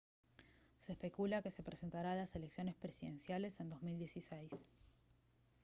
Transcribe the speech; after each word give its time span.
se 0.79 0.93
especula 0.93 1.43
que 1.43 1.51
se 1.51 1.61
presentará 1.61 2.13
a 2.13 2.15
las 2.15 2.33
elecciones 2.35 2.73
presidenciales 2.75 3.59
en 3.59 3.69
2016 3.69 4.51